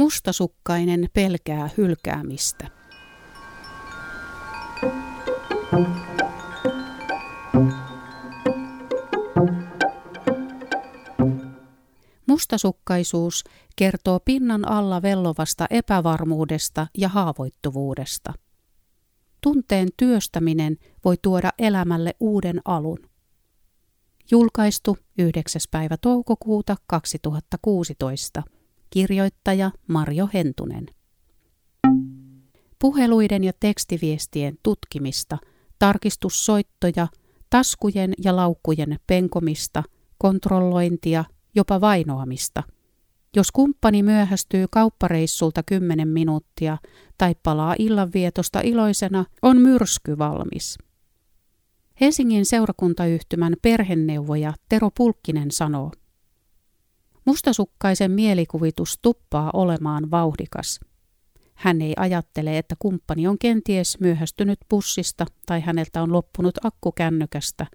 Mustasukkainen 0.00 1.08
pelkää 1.12 1.70
hylkäämistä. 1.76 2.68
Mustasukkaisuus 12.26 13.44
kertoo 13.76 14.20
pinnan 14.20 14.68
alla 14.68 15.02
vellovasta 15.02 15.66
epävarmuudesta 15.70 16.86
ja 16.98 17.08
haavoittuvuudesta. 17.08 18.32
Tunteen 19.40 19.88
työstäminen 19.96 20.76
voi 21.04 21.16
tuoda 21.22 21.50
elämälle 21.58 22.14
uuden 22.20 22.60
alun. 22.64 22.98
Julkaistu 24.30 24.98
9. 25.18 25.60
päivä 25.70 25.96
toukokuuta 25.96 26.76
2016. 26.86 28.42
Kirjoittaja 28.90 29.70
Marjo 29.88 30.28
Hentunen. 30.34 30.86
Puheluiden 32.78 33.44
ja 33.44 33.52
tekstiviestien 33.60 34.58
tutkimista, 34.62 35.38
tarkistussoittoja, 35.78 37.08
taskujen 37.50 38.14
ja 38.24 38.36
laukkujen 38.36 38.98
penkomista, 39.06 39.82
kontrollointia, 40.18 41.24
jopa 41.54 41.80
vainoamista. 41.80 42.62
Jos 43.36 43.52
kumppani 43.52 44.02
myöhästyy 44.02 44.66
kauppareissulta 44.70 45.62
10 45.62 46.08
minuuttia 46.08 46.78
tai 47.18 47.34
palaa 47.42 47.74
illanvietosta 47.78 48.60
iloisena, 48.60 49.24
on 49.42 49.56
myrsky 49.56 50.18
valmis. 50.18 50.78
Helsingin 52.00 52.46
seurakuntayhtymän 52.46 53.54
perheneuvoja 53.62 54.54
Tero 54.68 54.90
Pulkkinen 54.96 55.50
sanoo, 55.50 55.92
Mustasukkaisen 57.30 58.10
mielikuvitus 58.10 58.98
tuppaa 59.02 59.50
olemaan 59.52 60.10
vauhdikas. 60.10 60.80
Hän 61.54 61.82
ei 61.82 61.92
ajattele, 61.96 62.58
että 62.58 62.74
kumppani 62.78 63.26
on 63.26 63.38
kenties 63.38 64.00
myöhästynyt 64.00 64.58
bussista 64.70 65.26
tai 65.46 65.60
häneltä 65.60 66.02
on 66.02 66.12
loppunut 66.12 66.58
akku 66.64 66.92
kännykästä. 66.92 67.66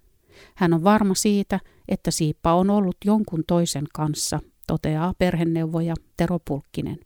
Hän 0.55 0.73
on 0.73 0.83
varma 0.83 1.15
siitä, 1.15 1.59
että 1.88 2.11
siippa 2.11 2.53
on 2.53 2.69
ollut 2.69 2.97
jonkun 3.05 3.43
toisen 3.47 3.83
kanssa, 3.93 4.39
toteaa 4.67 5.13
perheneuvoja 5.17 5.93
Tero 6.17 6.39
Pulkkinen. 6.47 6.97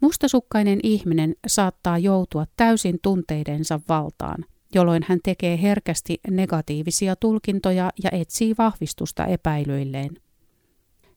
Mustasukkainen 0.00 0.80
ihminen 0.82 1.34
saattaa 1.46 1.98
joutua 1.98 2.44
täysin 2.56 2.98
tunteidensa 3.02 3.80
valtaan– 3.88 4.44
jolloin 4.74 5.02
hän 5.08 5.18
tekee 5.24 5.62
herkästi 5.62 6.20
negatiivisia 6.30 7.16
tulkintoja 7.16 7.90
ja 8.04 8.10
etsii 8.12 8.54
vahvistusta 8.58 9.26
epäilyilleen. 9.26 10.10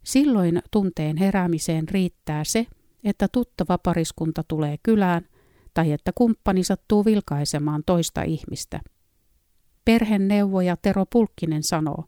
Silloin 0.04 0.62
tunteen 0.72 1.18
heräämiseen 1.18 1.90
riittää 1.90 2.44
se, 2.44 2.68
että 3.04 3.28
tuttava 3.32 3.78
pariskunta 3.78 4.44
tulee 4.48 4.76
kylään 4.84 5.26
tai 5.74 5.92
että 5.92 6.12
kumppani 6.16 6.64
sattuu 6.64 7.06
vilkaisemaan 7.06 7.84
toista 7.86 8.22
ihmistä. 8.22 8.80
Perheneuvoja 9.86 10.78
Tero 10.78 11.06
Pulkkinen 11.06 11.64
sanoo. 11.64 12.04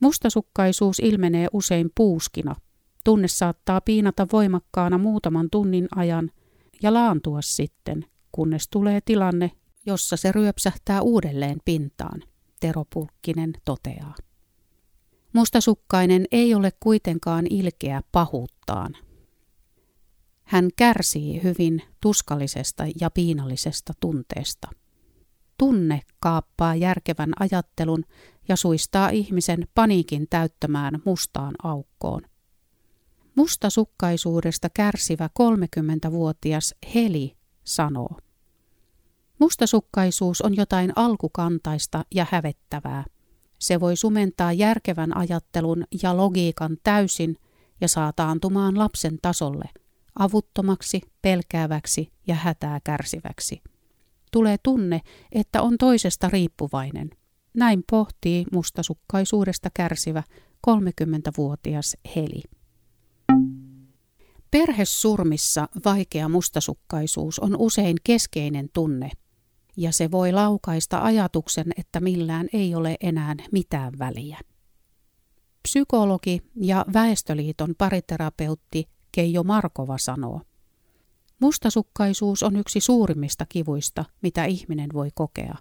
Mustasukkaisuus 0.00 0.98
ilmenee 0.98 1.48
usein 1.52 1.90
puuskina. 1.96 2.54
Tunne 3.04 3.28
saattaa 3.28 3.80
piinata 3.80 4.26
voimakkaana 4.32 4.98
muutaman 4.98 5.48
tunnin 5.50 5.88
ajan 5.96 6.30
ja 6.82 6.94
laantua 6.94 7.42
sitten, 7.42 8.04
kunnes 8.32 8.68
tulee 8.68 9.00
tilanne, 9.04 9.50
jossa 9.86 10.16
se 10.16 10.32
ryöpsähtää 10.32 11.02
uudelleen 11.02 11.58
pintaan, 11.64 12.22
Tero 12.60 12.84
Pulkkinen 12.94 13.52
toteaa. 13.64 14.14
Mustasukkainen 15.32 16.24
ei 16.32 16.54
ole 16.54 16.72
kuitenkaan 16.80 17.46
ilkeä 17.50 18.02
pahuuttaan. 18.12 18.96
Hän 20.44 20.68
kärsii 20.76 21.42
hyvin 21.42 21.82
tuskallisesta 22.00 22.84
ja 23.00 23.10
piinallisesta 23.10 23.92
tunteesta. 24.00 24.68
Tunne 25.58 26.00
kaappaa 26.20 26.74
järkevän 26.74 27.32
ajattelun 27.40 28.04
ja 28.48 28.56
suistaa 28.56 29.08
ihmisen 29.08 29.68
paniikin 29.74 30.26
täyttämään 30.30 31.02
mustaan 31.04 31.54
aukkoon. 31.62 32.22
Mustasukkaisuudesta 33.34 34.68
kärsivä 34.74 35.30
30-vuotias 35.42 36.74
Heli 36.94 37.36
sanoo. 37.64 38.16
Mustasukkaisuus 39.38 40.42
on 40.42 40.56
jotain 40.56 40.92
alkukantaista 40.96 42.04
ja 42.14 42.26
hävettävää. 42.30 43.04
Se 43.58 43.80
voi 43.80 43.96
sumentaa 43.96 44.52
järkevän 44.52 45.16
ajattelun 45.16 45.84
ja 46.02 46.16
logiikan 46.16 46.76
täysin 46.84 47.36
ja 47.80 47.88
saa 47.88 48.12
taantumaan 48.12 48.78
lapsen 48.78 49.18
tasolle, 49.22 49.68
avuttomaksi, 50.18 51.00
pelkääväksi 51.22 52.12
ja 52.26 52.34
hätää 52.34 52.80
kärsiväksi. 52.84 53.62
Tulee 54.32 54.56
tunne, 54.62 55.00
että 55.32 55.62
on 55.62 55.78
toisesta 55.78 56.28
riippuvainen. 56.28 57.10
Näin 57.54 57.84
pohtii 57.90 58.44
mustasukkaisuudesta 58.52 59.70
kärsivä 59.74 60.22
30-vuotias 60.70 61.96
Heli. 62.16 62.42
Perhesurmissa 64.50 65.68
vaikea 65.84 66.28
mustasukkaisuus 66.28 67.38
on 67.38 67.56
usein 67.58 67.96
keskeinen 68.04 68.68
tunne– 68.72 69.10
ja 69.76 69.92
se 69.92 70.10
voi 70.10 70.32
laukaista 70.32 71.02
ajatuksen, 71.02 71.66
että 71.76 72.00
millään 72.00 72.48
ei 72.52 72.74
ole 72.74 72.96
enää 73.00 73.34
mitään 73.52 73.98
väliä. 73.98 74.38
Psykologi 75.62 76.42
ja 76.56 76.84
Väestöliiton 76.92 77.74
pariterapeutti 77.78 78.88
Keijo 79.12 79.42
Markova 79.42 79.98
sanoo, 79.98 80.40
Mustasukkaisuus 81.40 82.42
on 82.42 82.56
yksi 82.56 82.80
suurimmista 82.80 83.46
kivuista, 83.48 84.04
mitä 84.22 84.44
ihminen 84.44 84.90
voi 84.92 85.10
kokea. 85.14 85.56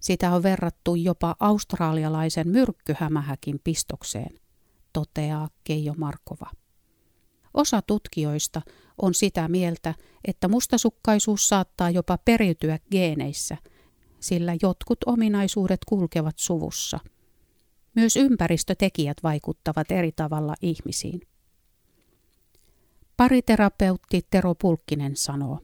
Sitä 0.00 0.34
on 0.34 0.42
verrattu 0.42 0.94
jopa 0.94 1.36
australialaisen 1.40 2.48
myrkkyhämähäkin 2.48 3.60
pistokseen, 3.64 4.40
toteaa 4.92 5.48
Keijo 5.64 5.94
Markova. 5.96 6.50
Osa 7.54 7.82
tutkijoista 7.82 8.62
on 9.02 9.14
sitä 9.14 9.48
mieltä, 9.48 9.94
että 10.24 10.48
mustasukkaisuus 10.48 11.48
saattaa 11.48 11.90
jopa 11.90 12.18
periytyä 12.24 12.78
geeneissä, 12.90 13.56
sillä 14.20 14.56
jotkut 14.62 14.98
ominaisuudet 15.06 15.80
kulkevat 15.88 16.38
suvussa. 16.38 16.98
Myös 17.94 18.16
ympäristötekijät 18.16 19.16
vaikuttavat 19.22 19.90
eri 19.90 20.12
tavalla 20.12 20.54
ihmisiin. 20.62 21.20
Pariterapeutti 23.16 24.26
Tero 24.30 24.54
Pulkkinen 24.54 25.16
sanoo, 25.16 25.58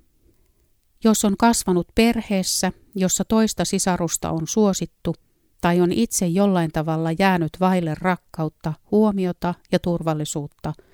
jos 1.04 1.24
on 1.24 1.36
kasvanut 1.36 1.88
perheessä, 1.94 2.72
jossa 2.94 3.24
toista 3.24 3.64
sisarusta 3.64 4.30
on 4.30 4.46
suosittu, 4.46 5.14
tai 5.60 5.80
on 5.80 5.92
itse 5.92 6.26
jollain 6.26 6.72
tavalla 6.72 7.12
jäänyt 7.18 7.52
vaille 7.60 7.94
rakkautta, 7.94 8.72
huomiota 8.90 9.54
ja 9.72 9.78
turvallisuutta– 9.78 10.72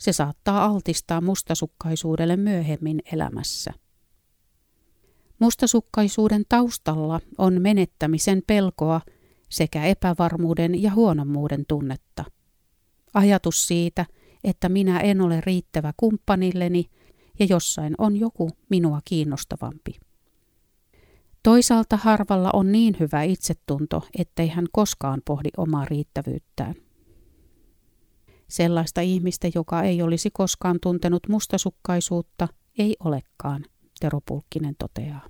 se 0.00 0.12
saattaa 0.12 0.64
altistaa 0.64 1.20
mustasukkaisuudelle 1.20 2.36
myöhemmin 2.36 3.02
elämässä. 3.12 3.72
Mustasukkaisuuden 5.38 6.42
taustalla 6.48 7.20
on 7.38 7.62
menettämisen 7.62 8.42
pelkoa 8.46 9.00
sekä 9.48 9.84
epävarmuuden 9.84 10.82
ja 10.82 10.94
huonommuuden 10.94 11.64
tunnetta. 11.68 12.24
Ajatus 13.14 13.68
siitä, 13.68 14.06
että 14.44 14.68
minä 14.68 15.00
en 15.00 15.20
ole 15.20 15.40
riittävä 15.40 15.92
kumppanilleni 15.96 16.90
ja 17.38 17.46
jossain 17.48 17.94
on 17.98 18.16
joku 18.16 18.50
minua 18.68 19.00
kiinnostavampi. 19.04 20.00
Toisaalta 21.42 21.96
harvalla 21.96 22.50
on 22.52 22.72
niin 22.72 22.96
hyvä 23.00 23.22
itsetunto, 23.22 24.02
ettei 24.18 24.48
hän 24.48 24.66
koskaan 24.72 25.22
pohdi 25.24 25.48
omaa 25.56 25.84
riittävyyttään. 25.84 26.74
Sellaista 28.50 29.00
ihmistä, 29.00 29.48
joka 29.54 29.82
ei 29.82 30.02
olisi 30.02 30.30
koskaan 30.30 30.78
tuntenut 30.82 31.28
mustasukkaisuutta, 31.28 32.48
ei 32.78 32.96
olekaan, 33.04 33.64
Tero 34.00 34.20
Pulkkinen 34.26 34.74
toteaa. 34.78 35.26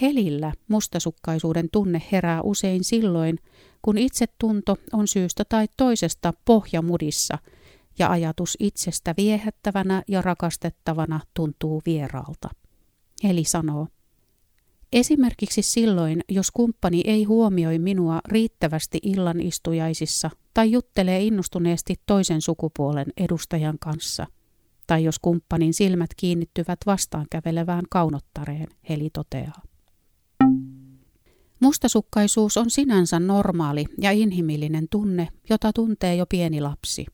Helillä 0.00 0.52
mustasukkaisuuden 0.68 1.68
tunne 1.72 2.02
herää 2.12 2.42
usein 2.42 2.84
silloin, 2.84 3.38
kun 3.82 3.98
itsetunto 3.98 4.76
on 4.92 5.08
syystä 5.08 5.44
tai 5.48 5.66
toisesta 5.76 6.32
pohjamudissa 6.44 7.38
ja 7.98 8.10
ajatus 8.10 8.56
itsestä 8.60 9.14
viehättävänä 9.16 10.02
ja 10.08 10.22
rakastettavana 10.22 11.20
tuntuu 11.34 11.82
vieraalta. 11.86 12.48
Heli 13.24 13.44
sanoo, 13.44 13.86
Esimerkiksi 14.94 15.62
silloin, 15.62 16.20
jos 16.28 16.50
kumppani 16.50 17.02
ei 17.04 17.24
huomioi 17.24 17.78
minua 17.78 18.20
riittävästi 18.28 18.98
illan 19.02 19.40
istujaisissa 19.40 20.30
tai 20.54 20.72
juttelee 20.72 21.22
innostuneesti 21.22 21.94
toisen 22.06 22.40
sukupuolen 22.40 23.06
edustajan 23.16 23.78
kanssa, 23.78 24.26
tai 24.86 25.04
jos 25.04 25.18
kumppanin 25.18 25.74
silmät 25.74 26.10
kiinnittyvät 26.16 26.78
vastaan 26.86 27.26
kävelevään 27.30 27.84
kaunottareen, 27.90 28.66
Heli 28.88 29.10
toteaa. 29.10 29.62
Mustasukkaisuus 31.60 32.56
on 32.56 32.70
sinänsä 32.70 33.20
normaali 33.20 33.84
ja 34.00 34.10
inhimillinen 34.12 34.86
tunne, 34.90 35.28
jota 35.50 35.72
tuntee 35.72 36.16
jo 36.16 36.26
pieni 36.26 36.60
lapsi. 36.60 37.06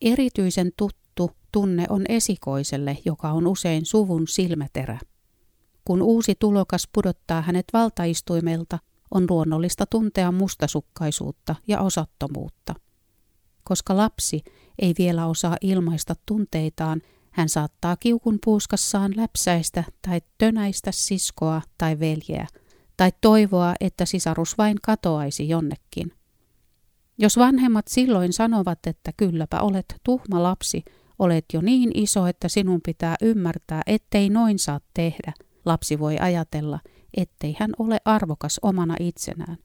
Erityisen 0.00 0.70
tuttu 0.76 1.30
tunne 1.52 1.86
on 1.88 2.04
esikoiselle, 2.08 2.98
joka 3.04 3.32
on 3.32 3.46
usein 3.46 3.86
suvun 3.86 4.28
silmäterä. 4.28 4.98
Kun 5.84 6.02
uusi 6.02 6.34
tulokas 6.34 6.88
pudottaa 6.92 7.42
hänet 7.42 7.64
valtaistuimelta, 7.72 8.78
on 9.10 9.26
luonnollista 9.30 9.86
tuntea 9.86 10.32
mustasukkaisuutta 10.32 11.54
ja 11.68 11.80
osattomuutta. 11.80 12.74
Koska 13.64 13.96
lapsi 13.96 14.42
ei 14.78 14.94
vielä 14.98 15.26
osaa 15.26 15.56
ilmaista 15.60 16.14
tunteitaan, 16.26 17.02
hän 17.30 17.48
saattaa 17.48 17.96
kiukun 17.96 18.38
puuskassaan 18.44 19.12
läpsäistä 19.16 19.84
tai 20.08 20.20
tönäistä 20.38 20.92
siskoa 20.92 21.62
tai 21.78 21.98
veljeä, 21.98 22.46
tai 22.96 23.12
toivoa, 23.20 23.74
että 23.80 24.04
sisarus 24.04 24.58
vain 24.58 24.76
katoaisi 24.82 25.48
jonnekin. 25.48 26.12
Jos 27.18 27.36
vanhemmat 27.36 27.88
silloin 27.88 28.32
sanovat, 28.32 28.86
että 28.86 29.12
kylläpä 29.16 29.60
olet 29.60 29.96
tuhma 30.04 30.42
lapsi, 30.42 30.84
olet 31.18 31.44
jo 31.52 31.60
niin 31.60 31.90
iso, 31.94 32.26
että 32.26 32.48
sinun 32.48 32.80
pitää 32.84 33.16
ymmärtää, 33.22 33.82
ettei 33.86 34.30
noin 34.30 34.58
saa 34.58 34.80
tehdä, 34.94 35.32
lapsi 35.64 35.98
voi 35.98 36.18
ajatella, 36.18 36.80
ettei 37.16 37.56
hän 37.58 37.70
ole 37.78 37.98
arvokas 38.04 38.58
omana 38.62 38.96
itsenään, 39.00 39.56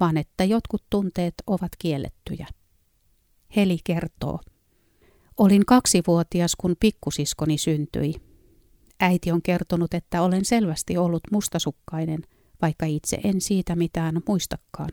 vaan 0.00 0.16
että 0.16 0.44
jotkut 0.44 0.84
tunteet 0.90 1.34
ovat 1.46 1.72
kiellettyjä. 1.78 2.46
Heli 3.56 3.78
kertoo. 3.84 4.40
Olin 5.36 5.66
kaksivuotias, 5.66 6.56
kun 6.56 6.76
pikkusiskoni 6.80 7.58
syntyi. 7.58 8.14
Äiti 9.00 9.32
on 9.32 9.42
kertonut, 9.42 9.94
että 9.94 10.22
olen 10.22 10.44
selvästi 10.44 10.96
ollut 10.96 11.22
mustasukkainen, 11.32 12.22
vaikka 12.62 12.86
itse 12.86 13.18
en 13.24 13.40
siitä 13.40 13.76
mitään 13.76 14.20
muistakaan. 14.28 14.90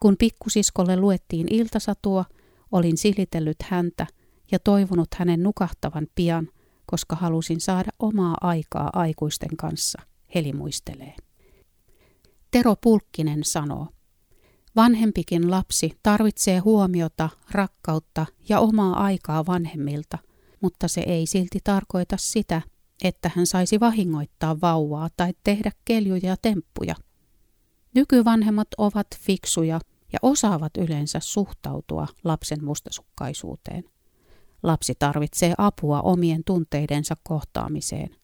Kun 0.00 0.16
pikkusiskolle 0.18 0.96
luettiin 0.96 1.54
iltasatua, 1.54 2.24
olin 2.72 2.96
silitellyt 2.96 3.62
häntä 3.62 4.06
ja 4.52 4.58
toivonut 4.58 5.08
hänen 5.14 5.42
nukahtavan 5.42 6.06
pian, 6.14 6.48
koska 6.86 7.16
halusin 7.16 7.60
saada 7.60 7.90
omaa 7.98 8.36
aikaa 8.40 8.90
aikuisten 8.92 9.56
kanssa, 9.56 10.02
Heli 10.34 10.52
muistelee. 10.52 11.14
Tero 12.50 12.76
Pulkkinen 12.80 13.44
sanoo, 13.44 13.88
Vanhempikin 14.76 15.50
lapsi 15.50 15.98
tarvitsee 16.02 16.58
huomiota, 16.58 17.28
rakkautta 17.50 18.26
ja 18.48 18.60
omaa 18.60 19.04
aikaa 19.04 19.46
vanhemmilta, 19.46 20.18
mutta 20.60 20.88
se 20.88 21.00
ei 21.00 21.26
silti 21.26 21.58
tarkoita 21.64 22.16
sitä, 22.16 22.62
että 23.04 23.30
hän 23.34 23.46
saisi 23.46 23.80
vahingoittaa 23.80 24.60
vauvaa 24.60 25.08
tai 25.16 25.34
tehdä 25.44 25.70
keljuja 25.84 26.28
ja 26.28 26.36
temppuja. 26.42 26.94
Nykyvanhemmat 27.94 28.68
ovat 28.78 29.06
fiksuja 29.18 29.80
ja 30.12 30.18
osaavat 30.22 30.76
yleensä 30.76 31.20
suhtautua 31.22 32.06
lapsen 32.24 32.64
mustasukkaisuuteen. 32.64 33.84
Lapsi 34.62 34.94
tarvitsee 34.98 35.54
apua 35.58 36.00
omien 36.00 36.44
tunteidensa 36.44 37.16
kohtaamiseen. 37.22 38.16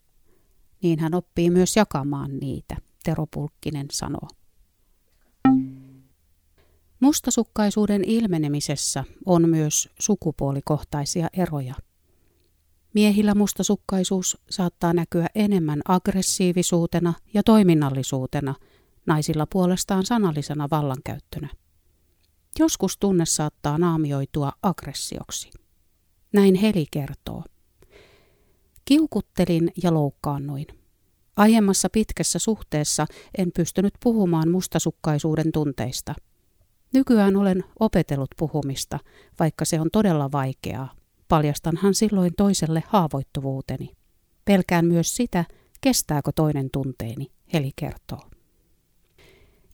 Niin 0.83 0.99
hän 0.99 1.15
oppii 1.15 1.51
myös 1.51 1.77
jakamaan 1.77 2.37
niitä, 2.37 2.77
Tero 3.05 3.27
Pulkkinen 3.27 3.87
sanoo. 3.93 4.29
Mustasukkaisuuden 7.01 8.05
ilmenemisessä 8.05 9.05
on 9.27 9.49
myös 9.49 9.89
sukupuolikohtaisia 9.99 11.29
eroja. 11.33 11.75
Miehillä 12.95 13.35
mustasukkaisuus 13.35 14.39
saattaa 14.51 14.93
näkyä 14.93 15.27
enemmän 15.35 15.81
aggressiivisuutena 15.89 17.15
ja 17.35 17.43
toiminnallisuutena, 17.43 18.55
naisilla 19.07 19.47
puolestaan 19.53 20.07
sanallisena 20.07 20.69
vallankäyttönä. 20.71 21.49
Joskus 22.59 22.99
tunne 22.99 23.27
saattaa 23.27 23.79
naamioitua 23.79 24.53
aggressioksi. 24.63 25.51
Näin 26.33 26.55
Heli 26.55 26.87
kertoo. 26.91 27.45
Kiukuttelin 28.85 29.73
ja 29.83 29.95
loukkaannuin. 29.95 30.67
Aiemmassa 31.37 31.89
pitkässä 31.91 32.39
suhteessa 32.39 33.07
en 33.39 33.53
pystynyt 33.53 33.95
puhumaan 34.03 34.51
mustasukkaisuuden 34.51 35.53
tunteista– 35.53 36.15
Nykyään 36.93 37.37
olen 37.37 37.65
opetellut 37.81 38.31
puhumista, 38.39 38.99
vaikka 39.39 39.65
se 39.65 39.81
on 39.81 39.89
todella 39.93 40.33
vaikeaa. 40.33 40.95
Paljastanhan 41.29 41.95
silloin 41.95 42.33
toiselle 42.37 42.83
haavoittuvuuteni. 42.87 43.91
Pelkään 44.45 44.85
myös 44.85 45.17
sitä, 45.17 45.45
kestääkö 45.81 46.31
toinen 46.35 46.71
tunteeni, 46.73 47.27
Heli 47.53 47.71
kertoo. 47.77 48.31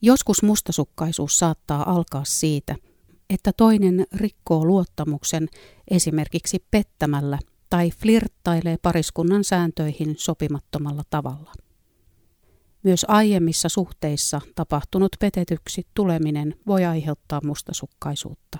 Joskus 0.01 0.43
mustasukkaisuus 0.43 1.39
saattaa 1.39 1.91
alkaa 1.91 2.23
siitä, 2.25 2.75
että 3.29 3.51
toinen 3.57 4.05
rikkoo 4.15 4.65
luottamuksen 4.65 5.47
esimerkiksi 5.91 6.65
pettämällä 6.71 7.39
tai 7.69 7.89
flirttailee 7.89 8.77
pariskunnan 8.81 9.43
sääntöihin 9.43 10.15
sopimattomalla 10.17 11.03
tavalla. 11.09 11.53
Myös 12.83 13.05
aiemmissa 13.07 13.69
suhteissa 13.69 14.41
tapahtunut 14.55 15.11
petetyksi 15.19 15.87
tuleminen 15.93 16.55
voi 16.67 16.85
aiheuttaa 16.85 17.39
mustasukkaisuutta. 17.43 18.57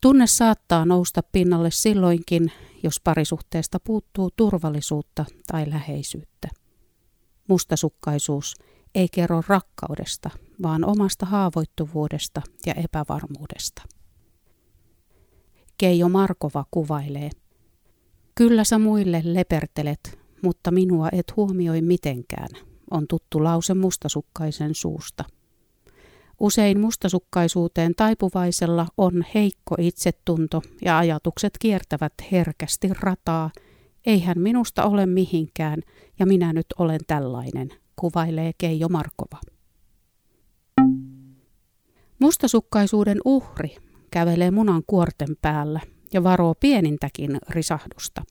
Tunne 0.00 0.26
saattaa 0.26 0.84
nousta 0.84 1.22
pinnalle 1.32 1.70
silloinkin, 1.70 2.52
jos 2.82 3.00
parisuhteesta 3.04 3.80
puuttuu 3.80 4.30
turvallisuutta 4.36 5.24
tai 5.46 5.70
läheisyyttä. 5.70 6.48
Mustasukkaisuus 7.48 8.54
ei 8.98 9.08
kerro 9.12 9.42
rakkaudesta, 9.48 10.30
vaan 10.62 10.84
omasta 10.84 11.26
haavoittuvuudesta 11.26 12.42
ja 12.66 12.74
epävarmuudesta. 12.74 13.82
Keijo 15.78 16.08
Markova 16.08 16.64
kuvailee. 16.70 17.30
Kyllä 18.34 18.64
sä 18.64 18.78
muille 18.78 19.20
lepertelet, 19.24 20.18
mutta 20.42 20.70
minua 20.70 21.08
et 21.12 21.36
huomioi 21.36 21.82
mitenkään, 21.82 22.48
on 22.90 23.06
tuttu 23.08 23.44
lause 23.44 23.74
mustasukkaisen 23.74 24.74
suusta. 24.74 25.24
Usein 26.40 26.80
mustasukkaisuuteen 26.80 27.94
taipuvaisella 27.94 28.86
on 28.96 29.24
heikko 29.34 29.74
itsetunto 29.78 30.62
ja 30.84 30.98
ajatukset 30.98 31.52
kiertävät 31.58 32.12
herkästi 32.32 32.88
rataa. 33.00 33.50
Eihän 34.06 34.38
minusta 34.38 34.84
ole 34.84 35.06
mihinkään 35.06 35.82
ja 36.18 36.26
minä 36.26 36.52
nyt 36.52 36.66
olen 36.78 37.00
tällainen, 37.06 37.70
kuvailee 37.98 38.52
Keijo 38.58 38.88
Markova. 38.88 39.40
Mustasukkaisuuden 42.18 43.18
uhri 43.24 43.76
kävelee 44.10 44.50
munan 44.50 44.82
kuorten 44.86 45.36
päällä 45.42 45.80
ja 46.12 46.24
varoo 46.24 46.54
pienintäkin 46.54 47.38
risahdusta. 47.48 48.22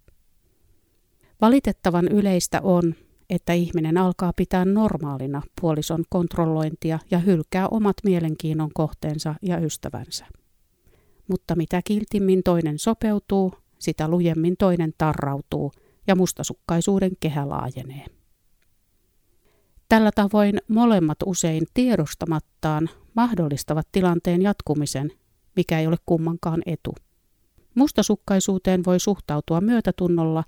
Valitettavan 1.42 2.08
yleistä 2.08 2.62
on, 2.62 2.96
että 3.30 3.54
ihminen 3.54 3.98
alkaa 3.98 4.34
pitää 4.34 4.66
normaalina 4.66 5.42
puolison 5.62 6.04
kontrollointia 6.10 7.00
ja 7.12 7.20
hylkää 7.20 7.68
omat 7.68 7.98
mielenkiinnon 8.04 8.70
kohteensa 8.74 9.36
ja 9.42 9.60
ystävänsä. 9.60 10.26
Mutta 11.28 11.56
mitä 11.56 11.82
kiltimmin 11.86 12.44
toinen 12.44 12.80
sopeutuu, 12.80 13.54
sitä 13.80 14.08
lujemmin 14.08 14.56
toinen 14.60 14.94
tarrautuu 14.98 15.72
ja 16.08 16.16
mustasukkaisuuden 16.16 17.12
kehä 17.20 17.50
laajenee. 17.50 18.17
Tällä 19.90 20.12
tavoin 20.16 20.58
molemmat 20.68 21.18
usein 21.26 21.64
tiedostamattaan 21.74 22.90
mahdollistavat 23.14 23.88
tilanteen 23.92 24.42
jatkumisen, 24.42 25.12
mikä 25.56 25.80
ei 25.80 25.88
ole 25.88 25.98
kummankaan 26.06 26.62
etu. 26.66 26.96
Mustasukkaisuuteen 27.76 28.86
voi 28.86 29.00
suhtautua 29.00 29.62
myötätunnolla, 29.62 30.44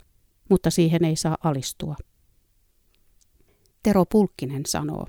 mutta 0.50 0.70
siihen 0.70 1.06
ei 1.06 1.16
saa 1.16 1.38
alistua. 1.44 1.96
Tero 3.84 4.06
Pulkkinen 4.06 4.66
sanoo. 4.66 5.08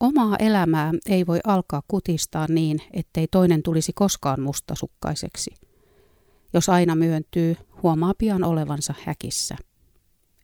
Omaa 0.00 0.36
elämää 0.36 0.92
ei 1.06 1.26
voi 1.26 1.40
alkaa 1.44 1.82
kutistaa 1.88 2.46
niin, 2.48 2.78
ettei 2.92 3.26
toinen 3.30 3.62
tulisi 3.62 3.92
koskaan 3.94 4.40
mustasukkaiseksi. 4.40 5.50
Jos 6.52 6.68
aina 6.68 6.94
myöntyy, 6.94 7.56
huomaa 7.82 8.12
pian 8.18 8.44
olevansa 8.44 8.94
häkissä. 9.04 9.56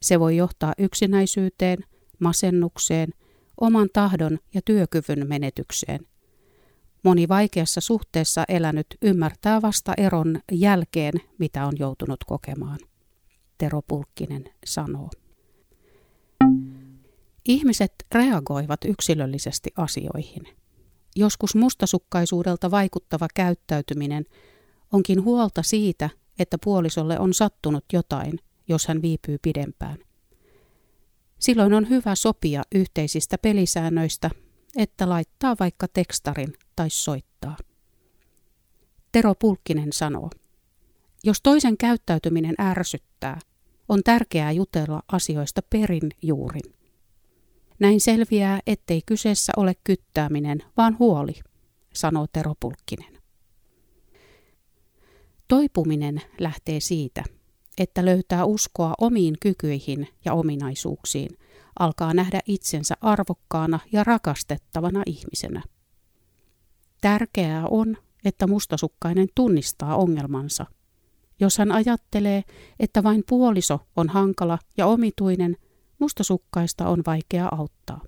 Se 0.03 0.21
voi 0.21 0.37
johtaa 0.37 0.73
yksinäisyyteen, 0.79 1.79
masennukseen, 2.19 3.09
oman 3.61 3.89
tahdon 3.93 4.39
ja 4.55 4.61
työkyvyn 4.65 5.29
menetykseen. 5.29 6.01
Moni 7.03 7.29
vaikeassa 7.29 7.81
suhteessa 7.81 8.45
elänyt 8.49 8.87
ymmärtää 9.03 9.63
vasta 9.63 9.95
eron 9.97 10.41
jälkeen, 10.53 11.13
mitä 11.39 11.67
on 11.67 11.73
joutunut 11.79 12.25
kokemaan. 12.27 12.79
Tero 13.59 13.83
Pulkkinen 13.83 14.45
sanoo. 14.67 15.11
Ihmiset 17.49 17.93
reagoivat 18.13 18.81
yksilöllisesti 18.85 19.71
asioihin. 19.77 20.43
Joskus 21.17 21.55
mustasukkaisuudelta 21.55 22.71
vaikuttava 22.71 23.27
käyttäytyminen 23.35 24.25
onkin 24.93 25.25
huolta 25.25 25.63
siitä, 25.63 26.11
että 26.39 26.59
puolisolle 26.65 27.19
on 27.19 27.35
sattunut 27.35 27.85
jotain, 27.93 28.39
jos 28.69 28.87
hän 28.87 29.03
viipyy 29.03 29.39
pidempään. 29.43 29.99
Silloin 31.39 31.75
on 31.75 31.89
hyvä 31.89 32.15
sopia 32.15 32.63
yhteisistä 32.75 33.39
pelisäännöistä, 33.39 34.31
että 34.77 35.09
laittaa 35.09 35.57
vaikka 35.61 35.89
tekstarin 35.89 36.53
tai 36.77 36.91
soittaa. 36.91 37.57
Tero 39.13 39.35
Pulkkinen 39.35 39.93
sanoo, 39.93 40.31
Jos 41.25 41.41
toisen 41.43 41.77
käyttäytyminen 41.77 42.55
ärsyttää, 42.61 43.39
on 43.89 44.03
tärkeää 44.05 44.53
jutella 44.53 45.03
asioista 45.13 45.63
perin 45.71 46.11
juurin. 46.23 46.75
Näin 47.79 48.01
selviää, 48.01 48.61
ettei 48.67 49.03
kyseessä 49.07 49.53
ole 49.57 49.75
kyttääminen, 49.85 50.63
vaan 50.77 50.99
huoli, 50.99 51.35
sanoo 51.95 52.27
Tero 52.33 52.55
Pulkkinen. 52.61 53.19
Toipuminen 55.49 56.23
lähtee 56.41 56.81
siitä, 56.81 57.25
että 57.79 58.05
löytää 58.05 58.45
uskoa 58.45 58.95
omiin 59.01 59.35
kykyihin 59.41 60.09
ja 60.25 60.33
ominaisuuksiin, 60.33 61.39
alkaa 61.79 62.15
nähdä 62.15 62.41
itsensä 62.47 62.95
arvokkaana 63.01 63.81
ja 63.93 64.05
rakastettavana 64.05 65.03
ihmisenä. 65.07 65.63
Tärkeää 67.01 67.67
on, 67.71 67.97
että 68.25 68.47
mustasukkainen 68.47 69.29
tunnistaa 69.35 69.97
ongelmansa. 69.97 70.67
Jos 71.41 71.59
hän 71.59 71.73
ajattelee, 71.73 72.43
että 72.81 73.03
vain 73.03 73.25
puoliso 73.29 73.81
on 73.97 74.09
hankala 74.09 74.59
ja 74.77 74.87
omituinen, 74.87 75.57
mustasukkaista 75.99 76.89
on 76.89 77.03
vaikea 77.07 77.49
auttaa. 77.53 78.01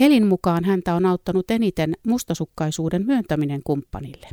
Helin 0.00 0.26
mukaan 0.26 0.64
häntä 0.64 0.94
on 0.94 1.06
auttanut 1.06 1.50
eniten 1.50 1.94
mustasukkaisuuden 2.06 3.06
myöntäminen 3.06 3.60
kumppanille. 3.64 4.28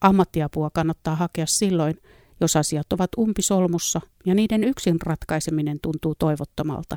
Ammattiapua 0.00 0.70
kannattaa 0.70 1.16
hakea 1.16 1.46
silloin, 1.46 1.94
jos 2.40 2.56
asiat 2.56 2.92
ovat 2.92 3.10
umpisolmussa 3.18 4.00
ja 4.26 4.34
niiden 4.34 4.64
yksin 4.64 4.96
ratkaiseminen 5.02 5.78
tuntuu 5.82 6.14
toivottomalta. 6.14 6.96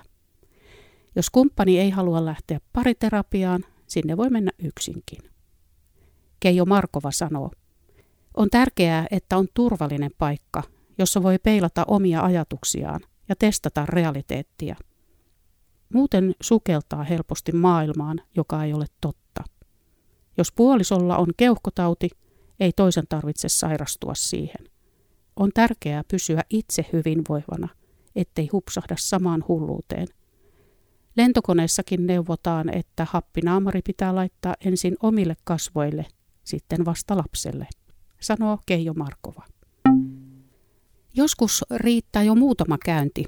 Jos 1.15 1.29
kumppani 1.29 1.79
ei 1.79 1.89
halua 1.89 2.25
lähteä 2.25 2.59
pariterapiaan, 2.73 3.63
sinne 3.87 4.17
voi 4.17 4.29
mennä 4.29 4.51
yksinkin. 4.59 5.19
Keijo 6.39 6.65
Markova 6.65 7.11
sanoo, 7.11 7.51
on 8.37 8.49
tärkeää, 8.49 9.07
että 9.11 9.37
on 9.37 9.47
turvallinen 9.53 10.11
paikka, 10.17 10.63
jossa 10.97 11.23
voi 11.23 11.39
peilata 11.39 11.85
omia 11.87 12.21
ajatuksiaan 12.21 12.99
ja 13.29 13.35
testata 13.35 13.85
realiteettia. 13.85 14.75
Muuten 15.93 16.35
sukeltaa 16.41 17.03
helposti 17.03 17.51
maailmaan, 17.51 18.21
joka 18.35 18.63
ei 18.63 18.73
ole 18.73 18.85
totta. 19.01 19.43
Jos 20.37 20.51
puolisolla 20.51 21.17
on 21.17 21.27
keuhkotauti, 21.37 22.09
ei 22.59 22.71
toisen 22.75 23.05
tarvitse 23.09 23.49
sairastua 23.49 24.15
siihen. 24.15 24.67
On 25.35 25.51
tärkeää 25.53 26.03
pysyä 26.03 26.43
itse 26.49 26.85
hyvinvoivana, 26.93 27.67
ettei 28.15 28.47
hupsahda 28.47 28.95
samaan 28.99 29.43
hulluuteen. 29.47 30.07
Lentokoneessakin 31.17 32.07
neuvotaan, 32.07 32.75
että 32.75 33.07
happinaamari 33.11 33.81
pitää 33.81 34.15
laittaa 34.15 34.55
ensin 34.65 34.95
omille 35.03 35.35
kasvoille, 35.43 36.05
sitten 36.43 36.85
vasta 36.85 37.17
lapselle, 37.17 37.67
sanoo 38.21 38.59
Keijo 38.65 38.93
Markova. 38.93 39.43
Joskus 41.13 41.65
riittää 41.75 42.23
jo 42.23 42.35
muutama 42.35 42.77
käynti, 42.85 43.23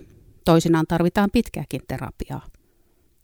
toisinaan 0.46 0.86
tarvitaan 0.88 1.30
pitkääkin 1.34 1.82
terapiaa. 1.88 2.48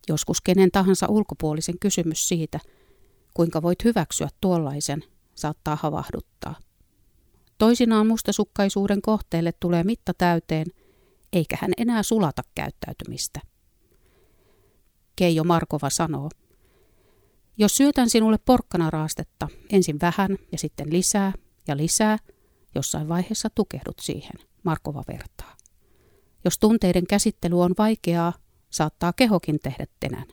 Joskus 0.09 0.41
kenen 0.41 0.71
tahansa 0.71 1.07
ulkopuolisen 1.09 1.79
kysymys 1.79 2.27
siitä, 2.27 2.59
kuinka 3.33 3.61
voit 3.61 3.83
hyväksyä 3.83 4.29
tuollaisen, 4.41 5.03
saattaa 5.35 5.77
havahduttaa. 5.81 6.55
Toisinaan 7.57 8.07
mustasukkaisuuden 8.07 9.01
kohteelle 9.01 9.51
tulee 9.59 9.83
mitta 9.83 10.13
täyteen, 10.17 10.67
eikä 11.33 11.57
hän 11.61 11.71
enää 11.77 12.03
sulata 12.03 12.41
käyttäytymistä. 12.55 13.41
Keijo 15.15 15.43
Markova 15.43 15.89
sanoo, 15.89 16.29
jos 17.57 17.77
syötän 17.77 18.09
sinulle 18.09 18.37
porkkanaraastetta, 18.37 19.47
ensin 19.69 19.97
vähän 20.01 20.37
ja 20.51 20.57
sitten 20.57 20.93
lisää 20.93 21.33
ja 21.67 21.77
lisää, 21.77 22.17
jossain 22.75 23.07
vaiheessa 23.07 23.49
tukehdut 23.55 23.99
siihen, 24.01 24.33
Markova 24.63 25.03
vertaa. 25.07 25.55
Jos 26.45 26.59
tunteiden 26.59 27.07
käsittely 27.07 27.61
on 27.61 27.73
vaikeaa, 27.77 28.33
saattaa 28.69 29.13
kehokin 29.13 29.59
tehdä 29.63 29.85
tenän. 29.99 30.27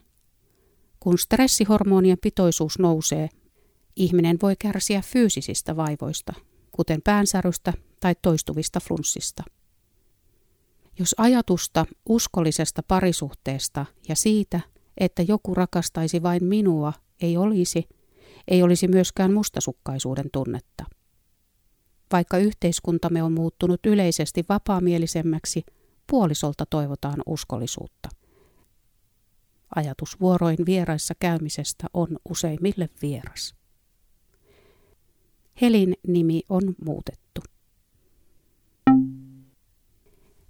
Kun 0.99 1.17
stressihormonien 1.17 2.17
pitoisuus 2.21 2.79
nousee, 2.79 3.29
ihminen 3.95 4.37
voi 4.41 4.55
kärsiä 4.59 5.01
fyysisistä 5.01 5.75
vaivoista, 5.75 6.33
kuten 6.71 7.01
päänsärystä 7.01 7.73
tai 7.99 8.15
toistuvista 8.21 8.79
flunssista. 8.79 9.43
Jos 10.99 11.15
ajatusta 11.17 11.85
uskollisesta 12.09 12.83
parisuhteesta 12.83 13.85
ja 14.09 14.15
siitä, 14.15 14.59
että 14.97 15.21
joku 15.21 15.53
rakastaisi 15.55 16.23
vain 16.23 16.43
minua, 16.43 16.93
ei 17.21 17.37
olisi, 17.37 17.89
ei 18.47 18.63
olisi 18.63 18.87
myöskään 18.87 19.33
mustasukkaisuuden 19.33 20.29
tunnetta. 20.31 20.85
Vaikka 22.11 22.37
yhteiskuntamme 22.37 23.23
on 23.23 23.33
muuttunut 23.33 23.85
yleisesti 23.85 24.45
vapaamielisemmäksi, 24.49 25.63
puolisolta 26.07 26.65
toivotaan 26.65 27.21
uskollisuutta. 27.25 28.09
Ajatus 29.75 30.19
vuoroin 30.19 30.57
vieraissa 30.65 31.13
käymisestä 31.19 31.87
on 31.93 32.07
useimmille 32.29 32.89
vieras. 33.01 33.62
Helin 35.61 35.95
nimi 36.07 36.41
on 36.49 36.75
muutettu. 36.85 37.41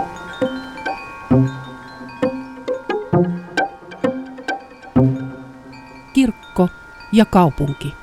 ja 7.15 7.25
kaupunki. 7.25 7.93